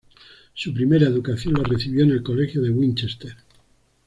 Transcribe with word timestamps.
Su 0.55 0.73
primera 0.73 1.05
educación 1.05 1.53
la 1.53 1.61
recibió 1.63 2.03
en 2.03 2.09
el 2.09 2.23
Colegio 2.23 2.63
de 2.63 2.71
Winchester. 2.71 3.37